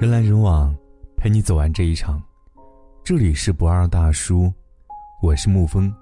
[0.00, 0.72] 人来人往，
[1.16, 2.22] 陪你走完这一场。
[3.02, 4.52] 这里是不二大叔，
[5.20, 5.92] 我是沐风。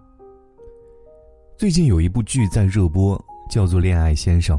[1.56, 4.58] 最近有一部剧在热播，叫做《恋爱先生》，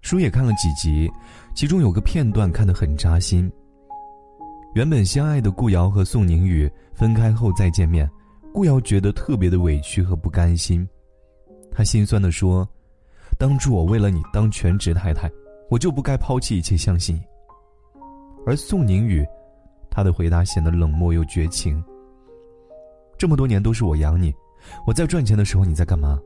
[0.00, 1.10] 书也看了几集，
[1.56, 3.50] 其中有个片段看得很扎心。
[4.76, 8.08] 原本相爱的顾瑶和宋宁宇分开后再见面，
[8.54, 10.88] 顾瑶觉得特别的委屈和不甘心，
[11.72, 12.64] 她心酸的说
[13.40, 15.28] ：“当初我为了你当全职太太，
[15.68, 17.22] 我就不该抛弃一切相信你。”
[18.46, 19.26] 而宋宁宇，
[19.90, 21.82] 他的回答显得冷漠又绝情。
[23.18, 24.32] 这么多年都是我养你，
[24.86, 26.18] 我在赚钱的时候你在干嘛？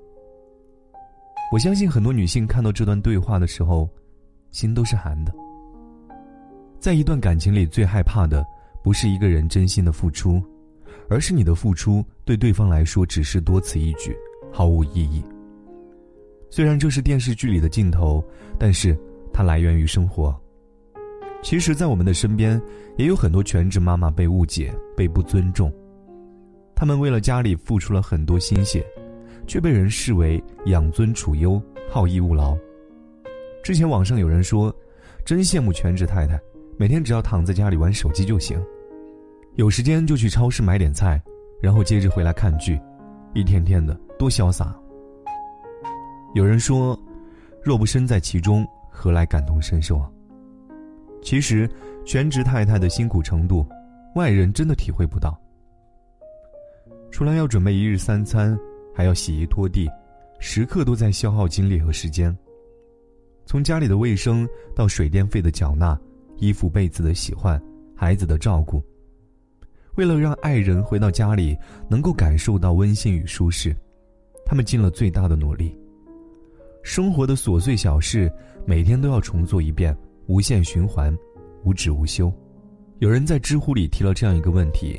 [1.51, 3.89] 我相信很多女性看到这段对话的时候，
[4.51, 5.33] 心都是寒的。
[6.79, 8.45] 在一段感情里，最害怕的
[8.85, 10.43] 不是一个人真心的付出，
[11.09, 14.15] 而是你的付出对对方来说只是多此一举，
[14.53, 15.25] 毫无意义。
[16.51, 18.23] 虽然这是电视剧里的镜头，
[18.59, 18.95] 但是
[19.33, 20.39] 它来源于生活。
[21.43, 22.61] 其实，在我们的身边，
[22.97, 25.73] 也有很多全职妈妈被误解、被不尊重。
[26.75, 28.85] 他们为了家里付出了很多心血，
[29.47, 31.61] 却被人视为养尊处优、
[31.91, 32.57] 好逸恶劳。
[33.65, 34.75] 之前网上有人说
[35.25, 36.39] ：“真羡慕全职太太，
[36.77, 38.63] 每天只要躺在家里玩手机就行，
[39.57, 41.21] 有时间就去超市买点菜，
[41.61, 42.79] 然后接着回来看剧，
[43.35, 44.75] 一天天的多潇洒。”
[46.35, 46.99] 有人说
[47.65, 50.11] ：“若不身在其中，何来感同身受啊？”
[51.23, 51.69] 其实，
[52.05, 53.67] 全职太太的辛苦程度，
[54.15, 55.39] 外人真的体会不到。
[57.11, 58.59] 除了要准备一日三餐，
[58.95, 59.89] 还要洗衣拖地，
[60.39, 62.37] 时刻都在消耗精力和时间。
[63.45, 65.99] 从家里的卫生到水电费的缴纳，
[66.37, 67.61] 衣服被子的洗换，
[67.95, 68.83] 孩子的照顾，
[69.97, 71.57] 为了让爱人回到家里
[71.89, 73.77] 能够感受到温馨与舒适，
[74.47, 75.77] 他们尽了最大的努力。
[76.83, 78.33] 生活的琐碎小事，
[78.65, 79.95] 每天都要重做一遍。
[80.31, 81.13] 无限循环，
[81.65, 82.33] 无止无休。
[83.01, 84.97] 有人在知乎里提了这样一个问题，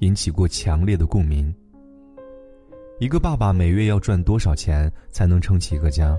[0.00, 1.54] 引起过强烈的共鸣。
[2.98, 6.18] 一个爸爸每月要赚多少钱才能撑起一个家？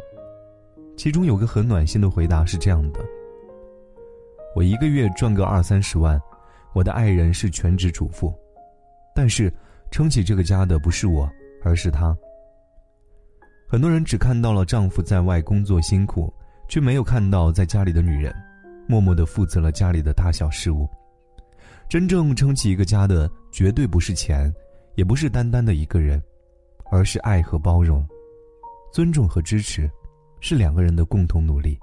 [0.96, 3.02] 其中有个很暖心的回答是这样的：
[4.56, 6.18] 我一个月赚个二三十万，
[6.74, 8.34] 我的爱人是全职主妇，
[9.14, 9.54] 但是
[9.92, 11.30] 撑起这个家的不是我，
[11.66, 12.18] 而是他。
[13.68, 16.34] 很多人只看到了丈夫在外工作辛苦。
[16.70, 18.36] 却没有看到在家里的女人，
[18.88, 20.88] 默默的负责了家里的大小事务。
[21.90, 24.54] 真正撑起一个家的，绝对不是钱，
[24.96, 26.22] 也不是单单的一个人，
[26.92, 28.06] 而是爱和包容，
[28.92, 29.90] 尊重和支持，
[30.40, 31.78] 是两个人的共同努力。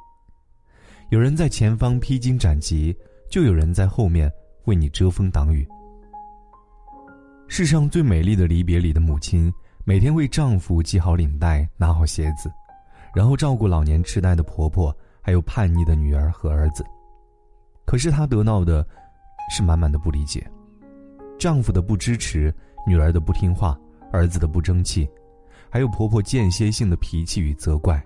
[1.11, 2.95] 有人在前方披荆斩棘，
[3.31, 4.31] 就有人在后面
[4.65, 5.67] 为你遮风挡雨。
[7.47, 9.53] 世上最美丽的离别里的母亲，
[9.85, 12.51] 每天为丈夫系好领带，拿好鞋子。
[13.15, 16.85] 然后照顾老年痴呆的婆婆，还有叛逆的女儿和儿子。
[17.85, 18.87] 可是她得到的，
[19.51, 20.47] 是满满的不理解，
[21.39, 22.55] 丈夫的不支持，
[22.87, 23.79] 女儿的不听话，
[24.13, 25.09] 儿子的不争气，
[25.71, 28.03] 还有婆婆间歇性的脾气与责怪。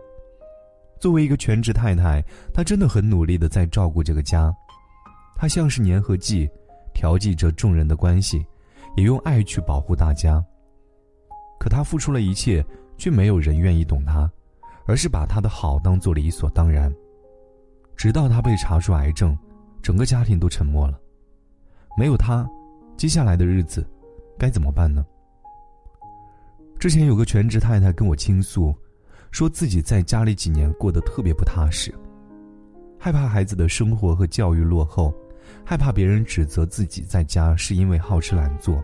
[0.99, 2.22] 作为一个全职太太，
[2.53, 4.55] 她真的很努力的在照顾这个家，
[5.37, 6.49] 她像是粘合剂，
[6.93, 8.44] 调剂着众人的关系，
[8.97, 10.44] 也用爱去保护大家。
[11.59, 12.65] 可她付出了一切，
[12.97, 14.31] 却没有人愿意懂她。
[14.91, 16.91] 而是把他的好当做理所当然，
[17.94, 19.37] 直到他被查出癌症，
[19.83, 20.99] 整个家庭都沉默了。
[21.97, 22.49] 没有他，
[22.97, 23.87] 接下来的日子
[24.39, 25.05] 该怎么办呢？
[26.78, 28.75] 之前有个全职太太跟我倾诉，
[29.31, 31.93] 说自己在家里几年过得特别不踏实，
[32.99, 35.12] 害怕孩子的生活和教育落后，
[35.65, 38.83] 害怕别人指责自己在家是因为好吃懒做，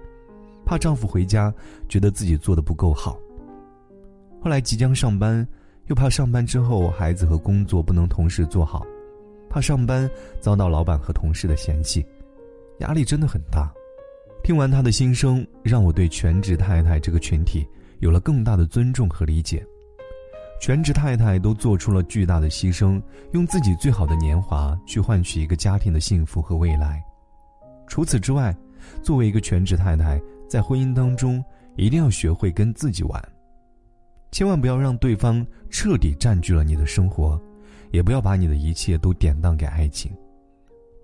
[0.65, 1.54] 怕丈夫回家
[1.88, 3.19] 觉得自己做的不够好。
[4.41, 5.47] 后来即将上班。
[5.88, 8.87] 又怕上班之后孩子和工作不能同时做好，
[9.54, 10.10] 怕上班
[10.41, 12.04] 遭到老板和同事的嫌弃，
[12.78, 13.72] 压力真的很大。
[14.42, 17.65] 听完他的心声，让我对全职太太这个群体
[18.00, 19.65] 有了更大的尊重和理解。
[20.60, 23.00] 全职太太都做出了巨大的牺牲，
[23.31, 27.01] 用自己最好的年华去换取一个家庭的幸福和未来。
[27.86, 28.53] 除此之外，
[29.04, 31.41] 作为一个全职太太，在婚姻当中
[31.77, 33.22] 一定要学会跟自己玩。
[34.33, 37.41] 千万不要让对方彻底占据了你的生活，
[37.94, 40.10] 也不要把你的一切都典当给爱情，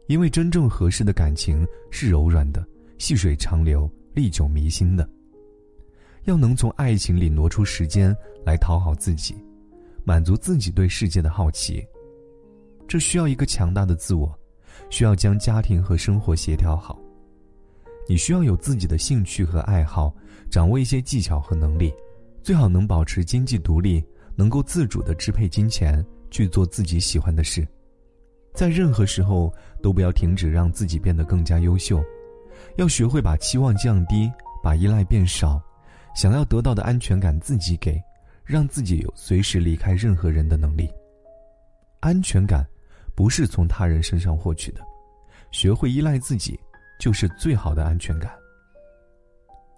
[0.08, 2.66] 因为真正合适的感情是柔软的、
[2.98, 5.08] 细水长流、历久弥新的。
[6.24, 8.12] 要能从爱情里挪出时间
[8.44, 9.36] 来讨好自己，
[10.02, 11.80] 满足自己对世界的好奇，
[12.88, 14.36] 这需要一个强大的自我，
[14.90, 16.98] 需要将家庭和生活协调好。
[18.08, 20.12] 你需要有自己的兴趣和爱好，
[20.50, 21.94] 掌握一些技巧和能力。
[22.42, 24.04] 最好能保持经济独立，
[24.34, 27.66] 能够自主的支配金钱去做自己喜欢的事，
[28.54, 32.02] 在任何时候都不要停止让自己变得更加优秀，
[32.76, 34.30] 要学会把期望降低，
[34.62, 35.60] 把依赖变少，
[36.14, 38.00] 想要得到的安全感自己给，
[38.44, 40.88] 让自己有随时离开任何人的能力。
[42.00, 42.66] 安全感
[43.14, 44.80] 不是从他人身上获取的，
[45.50, 46.58] 学会依赖自己
[46.98, 48.32] 就是最好的安全感。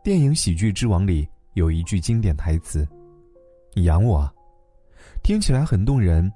[0.04, 2.86] 电影《喜剧之王》里有一句经典台词
[3.74, 4.32] ：“你养我啊。”
[5.22, 6.32] 听起来很动人，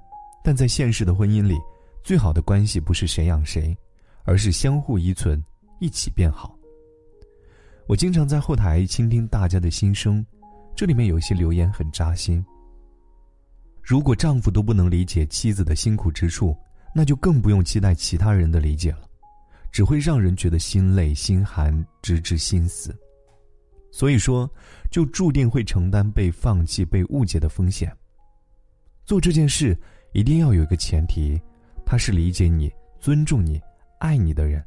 [0.47, 1.59] 但在现实的婚姻里，
[2.05, 3.77] 最好的关系不是谁养谁，
[4.23, 5.43] 而是相互依存，
[5.81, 6.57] 一起变好。
[7.85, 10.25] 我经常在后台倾听大家的心声，
[10.73, 12.41] 这里面有些留言很扎心。
[13.83, 16.55] 如果丈夫都不能理解妻子的辛苦之处，
[16.95, 19.01] 那就更不用期待其他人的理解了，
[19.69, 22.97] 只会让人觉得心累心寒，直至心死。
[23.91, 24.49] 所以说，
[24.89, 27.93] 就注定会承担被放弃、被误解的风险。
[29.03, 29.77] 做这件事
[30.17, 31.39] 一定要有一个前提，
[31.85, 33.61] 他是理解你、尊重你、
[33.99, 34.65] 爱你的人。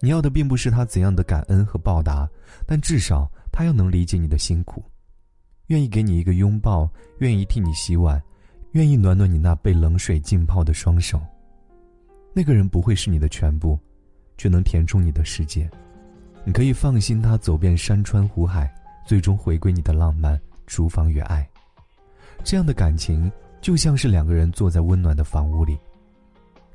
[0.00, 2.28] 你要的并不是他怎样的感恩和报答，
[2.66, 4.82] 但至少他要能理解你的辛苦，
[5.68, 8.20] 愿意给你一个拥抱，愿意替你洗碗，
[8.72, 11.22] 愿意暖暖你那被冷水浸泡的双手。
[12.32, 13.78] 那个人不会是你的全部，
[14.36, 15.70] 却能填充你的世界。
[16.44, 18.68] 你可以放心，他走遍山川湖海，
[19.06, 20.36] 最终回归你的浪漫、
[20.66, 21.48] 厨房与爱。
[22.42, 23.30] 这样的感情
[23.66, 25.76] 就像是两个人坐在温暖的房屋里，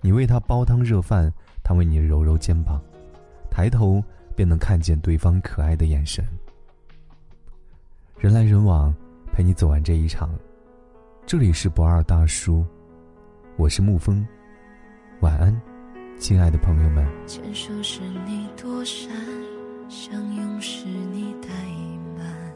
[0.01, 1.31] 你为他煲汤热饭，
[1.63, 2.81] 他为你揉揉肩膀，
[3.49, 4.03] 抬头
[4.35, 6.21] 便能看见对方可爱的眼神。
[8.17, 8.93] 人来人往，
[9.31, 10.37] 陪你走完这一场。
[11.25, 12.65] 这里是不二大叔，
[13.55, 14.27] 我是沐风，
[15.21, 15.61] 晚安，
[16.19, 17.07] 亲爱的朋友们。
[17.25, 19.09] 牵手是你躲闪。
[19.87, 21.47] 相拥时你怠
[22.17, 22.50] 慢，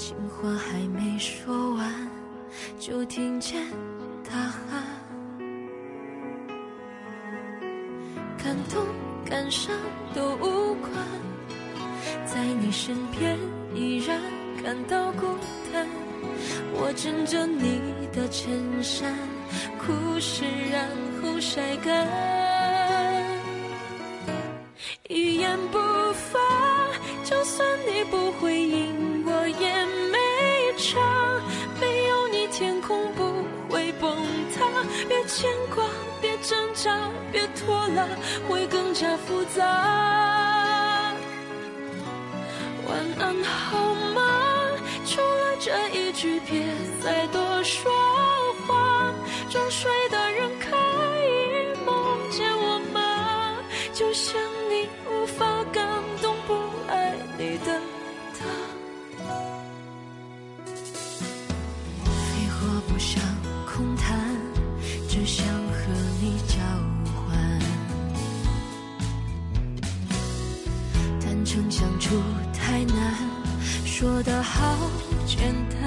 [0.00, 2.10] 情话还没说完，
[2.78, 3.62] 就听见
[4.24, 4.82] 大喊。
[8.42, 8.82] 感动
[9.28, 9.76] 感伤
[10.14, 10.90] 都无关，
[12.24, 13.38] 在你身边
[13.74, 14.18] 依然
[14.64, 15.26] 感到孤
[15.70, 15.86] 单。
[16.72, 19.14] 我枕着你的衬衫，
[19.78, 20.88] 哭湿然
[21.20, 22.08] 后晒干。
[25.10, 25.78] 一言不
[26.14, 26.38] 发，
[27.22, 29.09] 就算你不回应，
[35.08, 35.84] 别牵挂，
[36.20, 38.06] 别挣扎，别拖拉，
[38.48, 39.64] 会更加复杂。
[42.86, 44.22] 晚安，好吗？
[45.06, 46.64] 除了这一句，别
[47.02, 47.90] 再多说
[48.66, 49.12] 话。
[49.48, 49.90] 装睡
[74.52, 74.76] 好
[75.26, 75.80] 简单。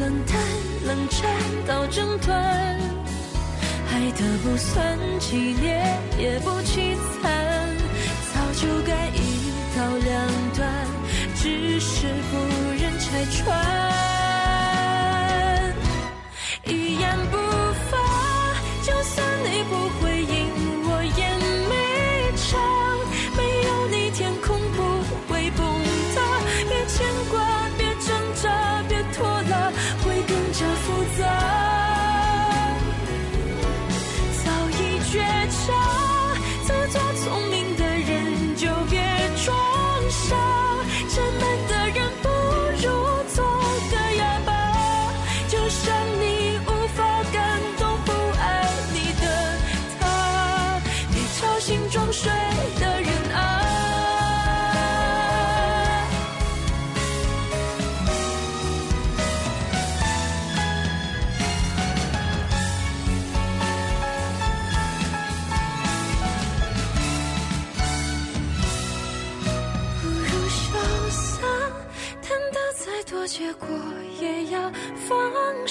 [0.00, 0.36] 冷淡
[0.86, 1.20] 冷战
[1.66, 2.36] 到争端，
[3.92, 7.30] 爱的不算激烈，也不凄惨，
[8.34, 10.14] 早就该一刀两
[10.56, 10.68] 断，
[11.36, 12.36] 只是不
[12.72, 14.05] 忍拆穿。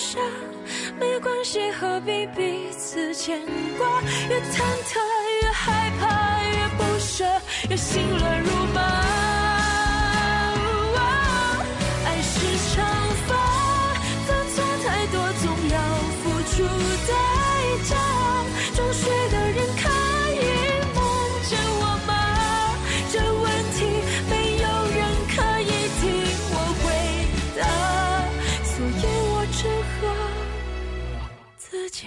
[0.05, 0.19] 下，
[0.99, 3.41] 没关系，何必彼此牵
[3.75, 4.01] 挂？
[4.29, 4.99] 越忐忑，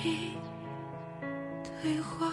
[0.03, 0.33] 己
[1.83, 2.33] 退化。